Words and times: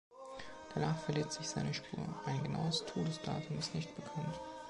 Danach 0.73 0.97
verliert 0.97 1.31
sich 1.31 1.47
seine 1.47 1.75
Spur; 1.75 1.99
ein 2.25 2.41
genaues 2.43 2.83
Todesdatum 2.87 3.59
ist 3.59 3.75
nicht 3.75 3.95
bekannt. 3.95 4.33